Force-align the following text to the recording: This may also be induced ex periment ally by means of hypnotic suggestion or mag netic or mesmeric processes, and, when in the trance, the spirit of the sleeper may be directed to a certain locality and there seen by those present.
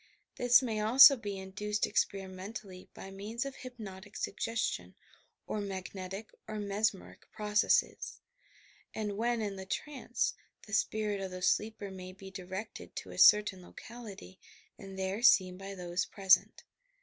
This 0.37 0.63
may 0.63 0.79
also 0.79 1.15
be 1.15 1.37
induced 1.37 1.85
ex 1.85 2.03
periment 2.05 2.63
ally 2.65 2.85
by 2.95 3.11
means 3.11 3.45
of 3.45 3.57
hypnotic 3.57 4.17
suggestion 4.17 4.95
or 5.45 5.61
mag 5.61 5.91
netic 5.93 6.29
or 6.47 6.57
mesmeric 6.59 7.29
processes, 7.31 8.19
and, 8.95 9.15
when 9.15 9.43
in 9.43 9.57
the 9.57 9.67
trance, 9.67 10.33
the 10.65 10.73
spirit 10.73 11.21
of 11.21 11.29
the 11.29 11.43
sleeper 11.43 11.91
may 11.91 12.13
be 12.13 12.31
directed 12.31 12.95
to 12.95 13.11
a 13.11 13.19
certain 13.19 13.61
locality 13.61 14.39
and 14.75 14.97
there 14.97 15.21
seen 15.21 15.55
by 15.55 15.75
those 15.75 16.07
present. 16.07 16.63